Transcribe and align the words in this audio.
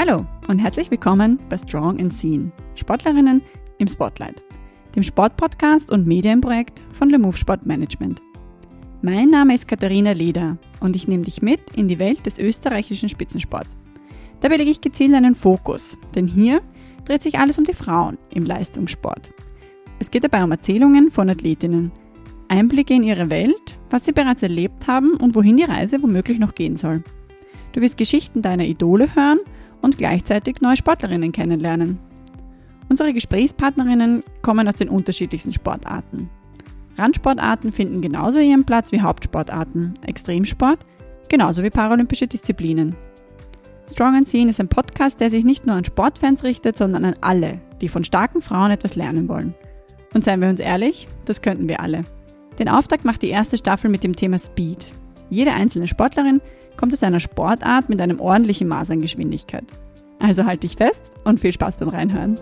Hallo 0.00 0.24
und 0.46 0.60
herzlich 0.60 0.92
willkommen 0.92 1.40
bei 1.48 1.58
Strong 1.58 1.98
and 1.98 2.12
Seen, 2.12 2.52
Sportlerinnen 2.76 3.42
im 3.78 3.88
Spotlight, 3.88 4.40
dem 4.94 5.02
Sportpodcast 5.02 5.90
und 5.90 6.06
Medienprojekt 6.06 6.84
von 6.92 7.10
Le 7.10 7.18
Move 7.18 7.36
Sport 7.36 7.66
Management. 7.66 8.22
Mein 9.02 9.28
Name 9.28 9.56
ist 9.56 9.66
Katharina 9.66 10.12
Leder 10.12 10.56
und 10.78 10.94
ich 10.94 11.08
nehme 11.08 11.24
dich 11.24 11.42
mit 11.42 11.58
in 11.74 11.88
die 11.88 11.98
Welt 11.98 12.24
des 12.26 12.38
österreichischen 12.38 13.08
Spitzensports. 13.08 13.76
Dabei 14.38 14.58
lege 14.58 14.70
ich 14.70 14.80
gezielt 14.80 15.14
einen 15.14 15.34
Fokus, 15.34 15.98
denn 16.14 16.28
hier 16.28 16.62
dreht 17.04 17.22
sich 17.22 17.40
alles 17.40 17.58
um 17.58 17.64
die 17.64 17.74
Frauen 17.74 18.18
im 18.32 18.44
Leistungssport. 18.44 19.34
Es 19.98 20.12
geht 20.12 20.22
dabei 20.22 20.44
um 20.44 20.52
Erzählungen 20.52 21.10
von 21.10 21.28
Athletinnen, 21.28 21.90
Einblicke 22.46 22.94
in 22.94 23.02
ihre 23.02 23.30
Welt, 23.30 23.80
was 23.90 24.04
sie 24.04 24.12
bereits 24.12 24.44
erlebt 24.44 24.86
haben 24.86 25.14
und 25.14 25.34
wohin 25.34 25.56
die 25.56 25.64
Reise 25.64 26.00
womöglich 26.00 26.38
noch 26.38 26.54
gehen 26.54 26.76
soll. 26.76 27.02
Du 27.72 27.80
wirst 27.80 27.98
Geschichten 27.98 28.42
deiner 28.42 28.64
Idole 28.64 29.16
hören 29.16 29.40
und 29.82 29.98
gleichzeitig 29.98 30.60
neue 30.60 30.76
Sportlerinnen 30.76 31.32
kennenlernen. 31.32 31.98
Unsere 32.88 33.12
Gesprächspartnerinnen 33.12 34.22
kommen 34.42 34.66
aus 34.66 34.76
den 34.76 34.88
unterschiedlichsten 34.88 35.52
Sportarten. 35.52 36.30
Randsportarten 36.96 37.70
finden 37.70 38.00
genauso 38.00 38.40
ihren 38.40 38.64
Platz 38.64 38.92
wie 38.92 39.02
Hauptsportarten, 39.02 39.94
Extremsport 40.06 40.84
genauso 41.28 41.62
wie 41.62 41.70
paralympische 41.70 42.26
Disziplinen. 42.26 42.96
Strong 43.90 44.16
and 44.16 44.28
Seen 44.28 44.48
ist 44.48 44.60
ein 44.60 44.68
Podcast, 44.68 45.20
der 45.20 45.30
sich 45.30 45.44
nicht 45.44 45.66
nur 45.66 45.76
an 45.76 45.84
Sportfans 45.84 46.44
richtet, 46.44 46.76
sondern 46.76 47.04
an 47.04 47.16
alle, 47.20 47.60
die 47.80 47.88
von 47.88 48.04
starken 48.04 48.40
Frauen 48.40 48.70
etwas 48.70 48.96
lernen 48.96 49.28
wollen. 49.28 49.54
Und 50.14 50.24
seien 50.24 50.40
wir 50.40 50.48
uns 50.48 50.60
ehrlich, 50.60 51.08
das 51.24 51.42
könnten 51.42 51.68
wir 51.68 51.80
alle. 51.80 52.02
Den 52.58 52.68
Auftakt 52.68 53.04
macht 53.04 53.22
die 53.22 53.30
erste 53.30 53.56
Staffel 53.56 53.90
mit 53.90 54.04
dem 54.04 54.16
Thema 54.16 54.38
Speed. 54.38 54.86
Jede 55.30 55.52
einzelne 55.52 55.86
Sportlerin 55.86 56.40
kommt 56.78 56.94
aus 56.94 57.02
einer 57.02 57.20
Sportart 57.20 57.90
mit 57.90 58.00
einem 58.00 58.20
ordentlichen 58.20 58.68
Maß 58.68 58.92
an 58.92 59.02
Geschwindigkeit. 59.02 59.64
Also 60.18 60.46
halt 60.46 60.62
dich 60.62 60.76
fest 60.76 61.12
und 61.24 61.40
viel 61.40 61.52
Spaß 61.52 61.76
beim 61.76 61.88
Reinhören. 61.88 62.38